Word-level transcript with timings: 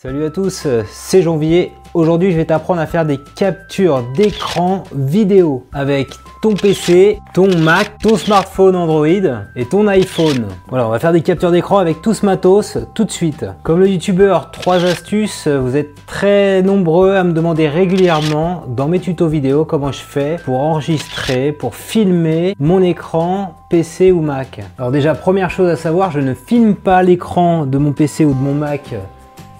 Salut 0.00 0.24
à 0.26 0.30
tous, 0.30 0.68
c'est 0.86 1.22
Janvier. 1.22 1.72
Aujourd'hui, 1.92 2.30
je 2.30 2.36
vais 2.36 2.44
t'apprendre 2.44 2.80
à 2.80 2.86
faire 2.86 3.04
des 3.04 3.18
captures 3.34 4.04
d'écran 4.16 4.84
vidéo 4.94 5.66
avec 5.72 6.10
ton 6.40 6.54
PC, 6.54 7.18
ton 7.34 7.48
Mac, 7.58 7.98
ton 8.00 8.16
smartphone 8.16 8.76
Android 8.76 9.08
et 9.56 9.64
ton 9.64 9.88
iPhone. 9.88 10.46
Voilà, 10.68 10.86
on 10.86 10.90
va 10.90 11.00
faire 11.00 11.12
des 11.12 11.22
captures 11.22 11.50
d'écran 11.50 11.78
avec 11.78 12.00
tout 12.00 12.14
ce 12.14 12.24
matos 12.24 12.78
tout 12.94 13.04
de 13.04 13.10
suite. 13.10 13.44
Comme 13.64 13.80
le 13.80 13.88
youtubeur 13.88 14.52
3 14.52 14.84
astuces, 14.84 15.48
vous 15.48 15.76
êtes 15.76 16.06
très 16.06 16.62
nombreux 16.62 17.16
à 17.16 17.24
me 17.24 17.32
demander 17.32 17.66
régulièrement 17.66 18.62
dans 18.68 18.86
mes 18.86 19.00
tutos 19.00 19.26
vidéo 19.26 19.64
comment 19.64 19.90
je 19.90 19.98
fais 19.98 20.36
pour 20.44 20.60
enregistrer, 20.60 21.50
pour 21.50 21.74
filmer 21.74 22.54
mon 22.60 22.80
écran 22.82 23.56
PC 23.68 24.12
ou 24.12 24.20
Mac. 24.20 24.60
Alors 24.78 24.92
déjà, 24.92 25.16
première 25.16 25.50
chose 25.50 25.68
à 25.68 25.74
savoir, 25.74 26.12
je 26.12 26.20
ne 26.20 26.34
filme 26.34 26.76
pas 26.76 27.02
l'écran 27.02 27.66
de 27.66 27.78
mon 27.78 27.90
PC 27.90 28.24
ou 28.24 28.32
de 28.32 28.38
mon 28.38 28.54
Mac 28.54 28.94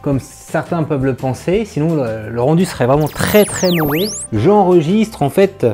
comme 0.09 0.21
certains 0.21 0.85
peuvent 0.85 1.05
le 1.05 1.13
penser, 1.13 1.67
sinon 1.67 2.03
le, 2.03 2.41
rendu 2.41 2.65
serait 2.65 2.87
vraiment 2.87 3.09
très 3.09 3.45
très 3.45 3.71
mauvais. 3.71 4.09
J'enregistre 4.33 5.23
en 5.23 5.29
fait 5.29 5.67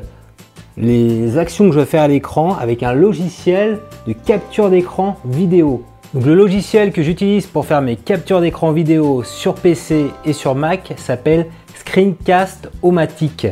les 0.77 1.39
actions 1.39 1.71
que 1.71 1.77
je 1.77 1.85
faire 1.85 2.03
à 2.03 2.09
l'écran 2.09 2.57
avec 2.57 2.83
un 2.83 2.95
logiciel 2.95 3.79
de 4.09 4.13
capture 4.13 4.71
d'écran 4.71 5.19
vidéo. 5.25 5.85
Donc 6.15 6.27
le 6.27 6.35
logiciel 6.35 6.91
que 6.91 7.01
j'utilise 7.01 7.47
pour 7.47 7.65
faire 7.65 7.81
mes 7.81 7.95
captures 7.95 8.41
d'écran 8.41 8.73
vidéo 8.73 9.23
sur 9.23 9.55
PC 9.55 10.07
et 10.25 10.33
sur 10.33 10.57
Mac 10.57 10.95
s'appelle 10.97 11.47
Screencast-O-Matic. 11.77 13.47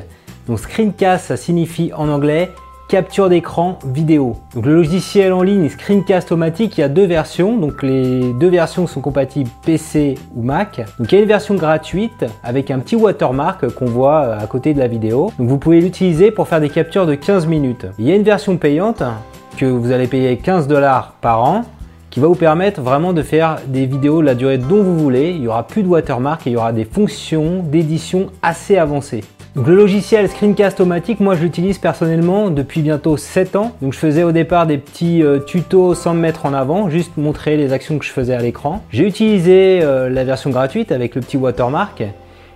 Donc 0.48 0.59
Screencast 0.59 1.26
ça 1.26 1.37
signifie 1.37 1.92
en 1.95 2.09
anglais 2.09 2.51
capture 2.92 3.30
d'écran 3.30 3.78
vidéo. 3.87 4.37
Donc 4.55 4.66
le 4.66 4.74
logiciel 4.74 5.32
en 5.32 5.41
ligne 5.41 5.66
Screencast-O-Matic, 5.70 6.77
il 6.77 6.82
y 6.82 6.84
a 6.84 6.91
deux 6.91 7.06
versions. 7.06 7.56
Donc 7.56 7.82
les 7.82 8.34
deux 8.34 8.51
versions 8.51 8.87
sont 8.87 9.01
compatibles 9.01 9.48
PC 9.65 10.16
ou 10.37 10.42
Mac. 10.42 10.84
Donc 10.98 11.10
il 11.10 11.15
y 11.15 11.18
a 11.18 11.23
une 11.23 11.28
version 11.28 11.55
gratuite 11.55 12.27
avec 12.45 12.70
un 12.70 12.80
petit 12.80 12.95
watermark 12.95 13.66
qu'on 13.70 13.87
voit 13.87 14.20
euh, 14.24 14.38
à 14.38 14.46
côté 14.46 14.74
de 14.74 14.78
la 14.78 14.88
vidéo. 14.88 15.32
Vous 15.38 15.57
pouvez 15.57 15.80
l'utiliser 15.80 16.30
pour 16.32 16.48
faire 16.48 16.60
des 16.60 16.68
captures 16.68 17.07
de 17.07 17.15
15 17.15 17.46
minutes. 17.46 17.87
Il 17.98 18.07
y 18.07 18.13
a 18.13 18.15
une 18.15 18.24
version 18.24 18.59
payante 18.59 19.02
que 19.57 19.65
vous 19.65 19.90
allez 19.90 20.07
payer 20.07 20.37
15 20.37 20.68
dollars 20.68 21.15
par 21.23 21.43
an 21.43 21.63
qui 22.10 22.20
va 22.20 22.26
vous 22.26 22.35
permettre 22.35 22.82
vraiment 22.82 23.15
de 23.15 23.23
faire 23.23 23.57
des 23.68 23.87
vidéos 23.87 24.20
de 24.20 24.26
la 24.26 24.35
durée 24.35 24.59
dont 24.59 24.82
vous 24.82 24.98
voulez. 24.98 25.30
Il 25.30 25.40
y 25.40 25.48
aura 25.48 25.66
plus 25.66 25.82
de 25.82 25.88
watermark 25.88 26.46
et 26.46 26.51
il 26.51 26.52
y 26.52 26.57
aura 26.57 26.74
des 26.74 26.85
fonctions 26.85 27.63
d'édition 27.63 28.26
assez 28.43 28.76
avancées. 28.76 29.24
Donc 29.54 29.66
le 29.66 29.74
logiciel 29.74 30.30
Screencast-O-Matic, 30.30 31.20
moi 31.20 31.34
je 31.34 31.42
l'utilise 31.42 31.76
personnellement 31.76 32.48
depuis 32.48 32.80
bientôt 32.80 33.18
7 33.18 33.54
ans. 33.56 33.72
Donc 33.82 33.92
je 33.92 33.98
faisais 33.98 34.22
au 34.22 34.32
départ 34.32 34.66
des 34.66 34.78
petits 34.78 35.22
euh, 35.22 35.40
tutos 35.40 35.95
sans 35.95 36.14
me 36.14 36.20
mettre 36.20 36.46
en 36.46 36.54
avant, 36.54 36.88
juste 36.88 37.18
montrer 37.18 37.58
les 37.58 37.74
actions 37.74 37.98
que 37.98 38.04
je 38.06 38.12
faisais 38.12 38.34
à 38.34 38.40
l'écran. 38.40 38.82
J'ai 38.90 39.06
utilisé 39.06 39.80
euh, 39.82 40.08
la 40.08 40.24
version 40.24 40.48
gratuite 40.48 40.90
avec 40.90 41.14
le 41.14 41.20
petit 41.20 41.36
watermark 41.36 42.02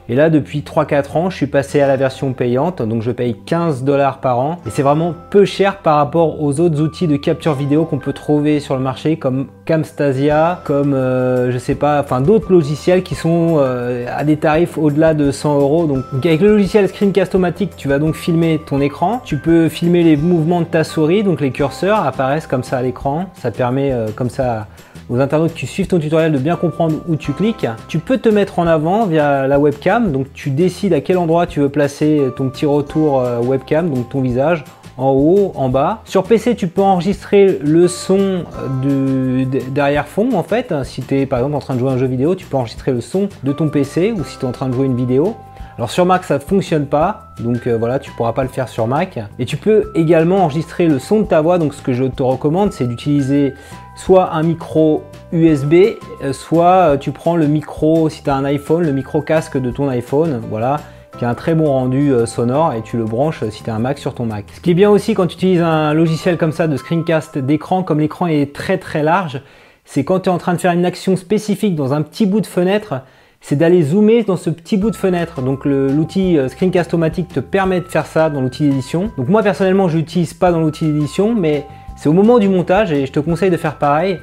et 0.09 0.15
là, 0.15 0.31
depuis 0.31 0.61
3-4 0.61 1.17
ans, 1.17 1.31
je 1.31 1.37
suis 1.37 1.47
passé 1.47 1.81
à 1.81 1.89
la 1.89 1.97
version 1.97 2.33
payante, 2.33 2.81
donc 2.81 3.03
je 3.03 3.11
paye 3.11 3.35
15 3.47 3.83
dollars 3.83 4.21
par 4.21 4.39
an. 4.39 4.59
Et 4.67 4.71
c'est 4.71 4.83
vraiment 4.83 5.15
peu 5.31 5.45
cher 5.45 5.79
par 5.79 5.97
rapport 5.97 6.41
aux 6.41 6.61
autres 6.61 6.81
outils 6.81 7.09
de 7.09 7.17
capture 7.17 7.55
vidéo 7.55 7.85
qu'on 7.85 7.99
peut 7.99 8.13
trouver 8.13 8.61
sur 8.61 8.77
le 8.77 8.83
marché, 8.83 9.17
comme 9.17 9.49
Camstasia, 9.67 10.61
comme 10.65 10.95
euh, 10.95 11.51
je 11.51 11.59
sais 11.59 11.75
pas, 11.75 12.01
enfin 12.01 12.21
d'autres 12.21 12.53
logiciels 12.53 13.03
qui 13.03 13.17
sont 13.17 13.57
euh, 13.59 14.07
à 14.17 14.23
des 14.23 14.37
tarifs 14.37 14.79
au-delà 14.79 15.13
de 15.13 15.33
100 15.33 15.59
euros. 15.59 15.87
Donc 15.87 16.05
avec 16.25 16.41
le 16.41 16.49
logiciel 16.53 16.89
Screencast-O-Matic, 16.89 17.77
tu 17.77 17.89
vas 17.89 17.99
donc 17.99 18.15
filmer 18.15 18.61
ton 18.65 18.81
écran. 18.81 19.21
Tu 19.25 19.39
peux 19.39 19.69
filmer 19.69 20.05
les 20.05 20.17
mouvements 20.17 20.61
de 20.61 20.67
ta 20.67 20.85
souris, 20.85 21.25
donc 21.25 21.41
les 21.41 21.51
curseurs 21.51 22.07
apparaissent 22.07 22.47
comme 22.47 22.63
ça 22.63 22.79
à 22.79 22.83
l'écran. 22.83 23.27
Ça 23.35 23.51
permet 23.51 23.93
euh, 23.93 24.07
comme 24.15 24.31
ça 24.31 24.69
aux 25.09 25.21
internautes 25.21 25.55
qui 25.55 25.67
suivent 25.67 25.87
ton 25.87 25.99
tutoriel 25.99 26.33
de 26.33 26.39
bien 26.39 26.57
comprendre 26.57 26.97
où 27.09 27.17
tu 27.17 27.33
cliques. 27.33 27.67
Tu 27.89 27.99
peux 27.99 28.19
te 28.19 28.29
mettre 28.29 28.59
en 28.59 28.67
avant 28.67 29.07
via 29.07 29.47
la 29.47 29.59
webcam, 29.59 30.13
donc 30.13 30.33
tu 30.33 30.51
décides 30.51 30.93
à 30.93 31.01
quel 31.01 31.19
endroit 31.19 31.47
tu 31.47 31.61
veux 31.61 31.69
placer 31.69 32.23
ton 32.37 32.49
petit 32.49 32.67
retour 32.67 33.21
euh, 33.21 33.41
webcam, 33.41 33.89
donc 33.91 34.09
ton 34.09 34.21
visage 34.21 34.65
en 34.99 35.11
haut, 35.11 35.53
en 35.57 35.69
bas. 35.69 36.01
Sur 36.05 36.25
PC, 36.25 36.57
tu 36.57 36.69
peux 36.69 36.83
enregistrer 36.83 37.59
le 37.63 37.87
son 37.89 38.45
de 38.83 39.45
derrière 39.71 40.09
fond 40.09 40.31
en 40.35 40.43
fait. 40.43 40.73
Si 40.85 41.03
tu 41.03 41.21
es 41.21 41.27
par 41.27 41.41
exemple 41.41 41.57
en 41.57 41.61
train 41.61 41.75
de 41.75 41.81
jouer 41.81 41.91
un 41.91 41.99
jeu 41.99 42.07
vidéo, 42.07 42.35
tu 42.35 42.47
peux 42.47 42.57
enregistrer 42.57 42.93
le 42.93 43.01
son 43.01 43.29
de 43.43 43.53
ton 43.53 43.69
PC 43.69 44.13
ou 44.13 44.25
si 44.25 44.39
tu 44.39 44.45
es 44.45 44.49
en 44.49 44.53
train 44.53 44.69
de 44.69 44.75
jouer 44.75 44.87
une 44.87 44.97
vidéo. 44.97 45.37
Alors 45.77 45.91
sur 45.91 46.07
Mac 46.07 46.25
ça 46.25 46.35
ne 46.35 46.39
fonctionne 46.39 46.87
pas, 46.87 47.27
donc 47.39 47.67
euh, 47.67 47.77
voilà 47.77 47.99
tu 47.99 48.11
pourras 48.13 48.33
pas 48.33 48.43
le 48.43 48.49
faire 48.49 48.67
sur 48.67 48.87
Mac. 48.87 49.19
Et 49.39 49.45
tu 49.45 49.59
peux 49.59 49.93
également 49.95 50.39
enregistrer 50.39 50.87
le 50.87 50.99
son 50.99 51.21
de 51.21 51.27
ta 51.27 51.43
voix, 51.43 51.59
donc 51.59 51.75
ce 51.75 51.83
que 51.83 51.93
je 51.93 52.05
te 52.05 52.23
recommande 52.23 52.73
c'est 52.73 52.87
d'utiliser 52.87 53.53
soit 53.97 54.33
un 54.33 54.43
micro 54.43 55.03
USB, 55.33 55.75
euh, 56.23 56.33
soit 56.33 56.93
euh, 56.93 56.97
tu 56.97 57.11
prends 57.11 57.37
le 57.37 57.47
micro, 57.47 58.09
si 58.09 58.23
tu 58.23 58.31
as 58.31 58.37
un 58.37 58.45
iPhone, 58.45 58.85
le 58.85 58.93
micro 58.93 59.23
casque 59.23 59.59
de 59.59 59.71
ton 59.71 59.89
iPhone, 59.89 60.41
voilà, 60.49 60.77
qui 61.19 61.25
a 61.25 61.29
un 61.29 61.35
très 61.35 61.55
bon 61.55 61.67
rendu 61.67 62.13
sonore 62.27 62.75
et 62.75 62.83
tu 62.83 62.97
le 62.97 63.05
branches 63.05 63.43
si 63.51 63.63
tu 63.63 63.71
as 63.71 63.75
un 63.75 63.79
Mac 63.79 63.99
sur 63.99 64.15
ton 64.15 64.27
Mac. 64.27 64.45
Ce 64.55 64.61
qui 64.61 64.71
est 64.71 64.75
bien 64.75 64.91
aussi 64.91 65.15
quand 65.15 65.27
tu 65.27 65.35
utilises 65.35 65.63
un 65.63 65.95
logiciel 65.95 66.37
comme 66.37 66.53
ça 66.53 66.69
de 66.69 66.77
screencast 66.77 67.39
d'écran, 67.39 67.83
comme 67.83 68.01
l'écran 68.01 68.27
est 68.27 68.55
très 68.55 68.79
très 68.79 69.03
large, 69.03 69.41
c'est 69.87 70.05
quand 70.05 70.21
tu 70.21 70.29
es 70.29 70.33
en 70.33 70.39
train 70.39 70.53
de 70.53 70.59
faire 70.59 70.73
une 70.73 70.85
action 70.85 71.17
spécifique 71.17 71.75
dans 71.75 71.95
un 71.95 72.03
petit 72.03 72.27
bout 72.27 72.43
de 72.43 72.47
fenêtre, 72.47 73.01
c'est 73.41 73.57
d'aller 73.57 73.83
zoomer 73.83 74.25
dans 74.25 74.37
ce 74.37 74.51
petit 74.51 74.77
bout 74.77 74.91
de 74.91 74.97
fenêtre. 74.97 75.41
Donc 75.41 75.65
l'outil 75.65 76.37
euh, 76.37 76.49
Screencast-O-Matic 76.49 77.29
te 77.29 77.41
permet 77.41 77.81
de 77.81 77.87
faire 77.87 78.07
ça 78.07 78.29
dans 78.29 78.41
l'outil 78.41 78.69
d'édition. 78.69 79.13
Donc 79.17 79.29
moi 79.29 79.43
personnellement 79.43 79.89
je 79.89 79.99
l'utilise 79.99 80.35
pas 80.35 80.51
dans 80.51 80.61
l'outil 80.61 80.87
d'édition, 80.87 81.35
mais 81.35 81.65
c'est 81.97 82.09
au 82.09 82.13
moment 82.13 82.39
du 82.39 82.49
montage, 82.49 82.93
et 82.93 83.07
je 83.07 83.13
te 83.13 83.21
conseille 83.21 83.51
de 83.51 83.57
faire 83.57 83.77
pareil, 83.77 84.21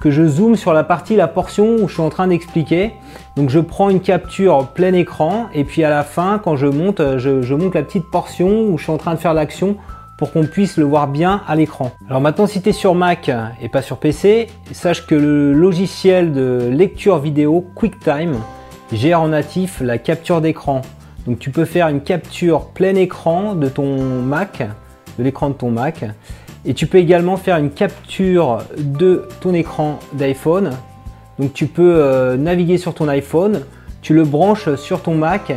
que 0.00 0.10
je 0.10 0.26
zoome 0.26 0.56
sur 0.56 0.72
la 0.72 0.84
partie, 0.84 1.16
la 1.16 1.26
portion 1.26 1.76
où 1.80 1.88
je 1.88 1.94
suis 1.94 2.02
en 2.02 2.10
train 2.10 2.28
d'expliquer. 2.28 2.92
Donc 3.36 3.50
je 3.50 3.58
prends 3.58 3.90
une 3.90 4.00
capture 4.00 4.68
plein 4.68 4.92
écran, 4.92 5.48
et 5.54 5.64
puis 5.64 5.84
à 5.84 5.90
la 5.90 6.02
fin, 6.02 6.40
quand 6.42 6.56
je 6.56 6.66
monte, 6.66 7.18
je, 7.18 7.54
monte 7.54 7.74
la 7.74 7.82
petite 7.82 8.10
portion 8.10 8.68
où 8.68 8.78
je 8.78 8.84
suis 8.84 8.92
en 8.92 8.98
train 8.98 9.14
de 9.14 9.18
faire 9.18 9.34
l'action 9.34 9.76
pour 10.18 10.32
qu'on 10.32 10.44
puisse 10.44 10.78
le 10.78 10.84
voir 10.84 11.08
bien 11.08 11.42
à 11.46 11.56
l'écran. 11.56 11.92
Alors 12.08 12.22
maintenant 12.22 12.46
si 12.46 12.62
tu 12.62 12.70
es 12.70 12.72
sur 12.72 12.94
Mac 12.94 13.30
et 13.60 13.68
pas 13.68 13.82
sur 13.82 13.98
PC, 13.98 14.46
sache 14.72 15.06
que 15.06 15.14
le 15.14 15.52
logiciel 15.52 16.32
de 16.32 16.70
lecture 16.72 17.18
vidéo 17.18 17.66
QuickTime 17.74 18.36
gère 18.92 19.20
en 19.20 19.28
natif 19.28 19.80
la 19.82 19.98
capture 19.98 20.40
d'écran. 20.40 20.80
Donc 21.26 21.38
tu 21.38 21.50
peux 21.50 21.66
faire 21.66 21.88
une 21.88 22.00
capture 22.00 22.66
plein 22.66 22.94
écran 22.94 23.54
de 23.54 23.68
ton 23.68 24.22
Mac, 24.22 24.62
de 25.18 25.24
l'écran 25.24 25.50
de 25.50 25.54
ton 25.54 25.70
Mac. 25.70 26.04
Et 26.66 26.74
tu 26.74 26.86
peux 26.86 26.98
également 26.98 27.36
faire 27.36 27.56
une 27.56 27.70
capture 27.70 28.58
de 28.76 29.28
ton 29.40 29.54
écran 29.54 30.00
d'iPhone. 30.14 30.70
Donc 31.38 31.52
tu 31.52 31.66
peux 31.66 31.96
euh, 31.96 32.36
naviguer 32.36 32.76
sur 32.76 32.94
ton 32.94 33.08
iPhone, 33.08 33.62
tu 34.02 34.14
le 34.14 34.24
branches 34.24 34.74
sur 34.74 35.02
ton 35.02 35.14
Mac 35.14 35.52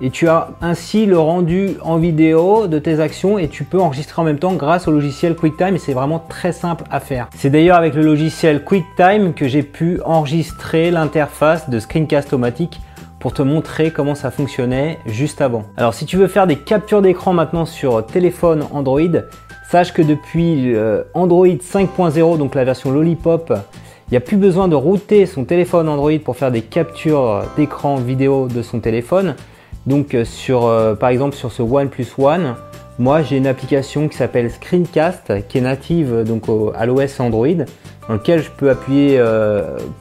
et 0.00 0.10
tu 0.10 0.28
as 0.28 0.48
ainsi 0.60 1.06
le 1.06 1.18
rendu 1.18 1.70
en 1.82 1.96
vidéo 1.96 2.66
de 2.66 2.78
tes 2.78 3.00
actions 3.00 3.38
et 3.38 3.48
tu 3.48 3.64
peux 3.64 3.80
enregistrer 3.80 4.22
en 4.22 4.24
même 4.24 4.38
temps 4.38 4.54
grâce 4.54 4.88
au 4.88 4.92
logiciel 4.92 5.34
QuickTime 5.34 5.74
et 5.74 5.78
c'est 5.78 5.94
vraiment 5.94 6.18
très 6.18 6.52
simple 6.52 6.84
à 6.90 7.00
faire. 7.00 7.28
C'est 7.34 7.50
d'ailleurs 7.50 7.76
avec 7.76 7.94
le 7.94 8.02
logiciel 8.02 8.64
QuickTime 8.64 9.32
que 9.34 9.48
j'ai 9.48 9.62
pu 9.62 10.00
enregistrer 10.04 10.90
l'interface 10.90 11.68
de 11.70 11.78
Screencast-O-Matic 11.80 12.80
pour 13.18 13.32
te 13.32 13.42
montrer 13.42 13.90
comment 13.90 14.14
ça 14.14 14.30
fonctionnait 14.30 14.98
juste 15.06 15.40
avant. 15.40 15.64
Alors 15.76 15.94
si 15.94 16.04
tu 16.04 16.16
veux 16.16 16.28
faire 16.28 16.46
des 16.46 16.56
captures 16.56 17.02
d'écran 17.02 17.32
maintenant 17.32 17.64
sur 17.64 18.04
téléphone 18.04 18.64
Android, 18.72 19.00
sache 19.70 19.92
que 19.92 20.02
depuis 20.02 20.74
euh, 20.74 21.02
Android 21.14 21.46
5.0, 21.46 22.38
donc 22.38 22.54
la 22.54 22.64
version 22.64 22.90
Lollipop, 22.90 23.52
il 24.08 24.12
n'y 24.12 24.16
a 24.16 24.20
plus 24.20 24.36
besoin 24.36 24.68
de 24.68 24.76
router 24.76 25.26
son 25.26 25.44
téléphone 25.44 25.88
Android 25.88 26.18
pour 26.24 26.36
faire 26.36 26.52
des 26.52 26.62
captures 26.62 27.42
d'écran 27.56 27.96
vidéo 27.96 28.46
de 28.46 28.62
son 28.62 28.78
téléphone. 28.78 29.34
Donc 29.86 30.14
euh, 30.14 30.24
euh, 30.50 30.94
par 30.94 31.08
exemple 31.08 31.34
sur 31.34 31.50
ce 31.50 31.62
OnePlus 31.62 32.06
One, 32.18 32.54
moi 32.98 33.22
j'ai 33.22 33.36
une 33.36 33.46
application 33.46 34.08
qui 34.08 34.16
s'appelle 34.16 34.50
Screencast 34.50 35.46
qui 35.48 35.58
est 35.58 35.62
native 35.62 36.24
donc 36.24 36.44
à 36.74 36.86
l'OS 36.86 37.20
Android 37.20 37.64
dans 38.08 38.14
lequel 38.14 38.42
je 38.42 38.50
peux 38.50 38.70
appuyer 38.70 39.20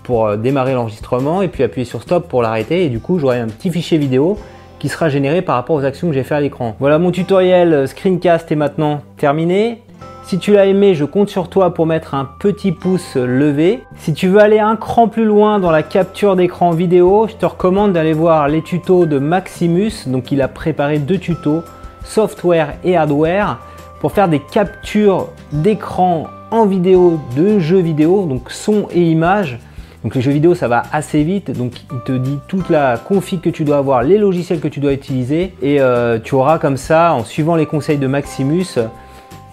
pour 0.04 0.38
démarrer 0.38 0.74
l'enregistrement 0.74 1.42
et 1.42 1.50
puis 1.50 1.64
appuyer 1.64 1.84
sur 1.84 2.02
stop 2.02 2.30
pour 2.30 2.42
l'arrêter 2.42 2.86
et 2.86 2.90
du 2.90 3.00
coup 3.00 3.20
j'aurai 3.20 3.40
un 3.40 3.48
petit 3.48 3.70
fichier 3.70 3.98
vidéo 3.98 4.38
qui 4.80 4.90
sera 4.90 5.10
généré 5.10 5.42
par 5.42 5.56
rapport 5.56 5.76
aux 5.76 5.86
actions 5.86 6.08
que 6.08 6.14
j'ai 6.14 6.24
fait 6.24 6.36
à 6.36 6.42
l'écran. 6.42 6.76
Voilà 6.80 7.00
mon 7.00 7.12
tutoriel 7.12 7.88
Screencast 7.88 8.52
est 8.52 8.56
maintenant 8.56 9.02
terminé. 9.18 9.82
Si 10.24 10.40
tu 10.40 10.54
l'as 10.54 10.66
aimé, 10.66 10.96
je 10.96 11.06
compte 11.06 11.30
sur 11.30 11.50
toi 11.50 11.76
pour 11.76 11.86
mettre 11.86 12.16
un 12.16 12.28
petit 12.40 12.72
pouce 12.72 13.16
levé. 13.16 13.84
Si 13.98 14.12
tu 14.12 14.28
veux 14.28 14.40
aller 14.40 14.58
un 14.58 14.76
cran 14.76 15.08
plus 15.08 15.24
loin 15.24 15.60
dans 15.60 15.70
la 15.70 15.84
capture 15.84 16.36
d'écran 16.36 16.72
vidéo, 16.72 17.28
je 17.30 17.36
te 17.36 17.46
recommande 17.46 17.94
d'aller 17.94 18.14
voir 18.14 18.48
les 18.48 18.64
tutos 18.64 19.06
de 19.06 19.20
Maximus. 19.20 20.08
Donc 20.08 20.32
il 20.32 20.42
a 20.42 20.48
préparé 20.48 20.98
deux 20.98 21.20
tutos, 21.20 21.62
software 22.04 22.74
et 22.84 22.98
hardware, 22.98 23.60
pour 24.00 24.14
faire 24.14 24.28
des 24.28 24.40
captures 24.40 25.28
d'écran 25.52 26.26
en 26.50 26.66
vidéo 26.66 27.20
de 27.38 27.60
jeux 27.60 27.82
vidéo, 27.82 28.26
donc 28.26 28.50
son 28.50 28.88
et 28.92 29.04
image. 29.04 29.60
Donc 30.06 30.14
les 30.14 30.22
jeux 30.22 30.34
vidéo 30.34 30.54
ça 30.54 30.68
va 30.68 30.84
assez 30.92 31.24
vite, 31.24 31.50
donc 31.50 31.82
il 31.92 32.00
te 32.06 32.12
dit 32.12 32.38
toute 32.48 32.70
la 32.70 32.96
config 32.96 33.42
que 33.42 33.50
tu 33.50 33.64
dois 33.64 33.78
avoir, 33.78 34.04
les 34.04 34.20
logiciels 34.20 34.60
que 34.60 34.68
tu 34.68 34.80
dois 34.80 34.94
utiliser 34.94 35.56
et 35.64 35.82
euh, 35.82 36.20
tu 36.24 36.36
auras 36.36 36.60
comme 36.60 36.78
ça, 36.78 37.12
en 37.16 37.24
suivant 37.24 37.56
les 37.56 37.66
conseils 37.66 37.98
de 37.98 38.06
Maximus, 38.06 38.68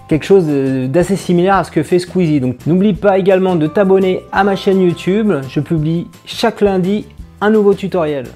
quelque 0.09 0.27
chose 0.27 0.45
d'assez 0.91 1.17
similaire 1.17 1.57
à 1.57 1.65
ce 1.65 1.71
que 1.71 1.83
fait 1.83 1.99
Squeezie. 1.99 2.41
Donc 2.41 2.67
n'oublie 2.67 2.93
pas 2.93 3.17
également 3.17 3.57
de 3.57 3.67
t'abonner 3.67 4.25
à 4.31 4.45
ma 4.45 4.55
chaîne 4.55 4.83
YouTube. 4.83 5.33
Je 5.49 5.61
publie 5.61 6.09
chaque 6.27 6.61
lundi 6.61 7.07
un 7.41 7.49
nouveau 7.49 7.73
tutoriel. 7.73 8.27